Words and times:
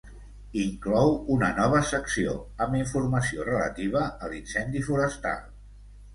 Inclou 0.59 1.11
una 1.35 1.49
nova 1.59 1.81
secció 1.89 2.33
amb 2.67 2.79
informació 2.81 3.47
relativa 3.51 4.09
a 4.09 4.33
l'incendi 4.35 4.85
forestal. 4.91 5.47